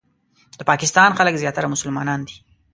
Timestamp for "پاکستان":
0.69-1.09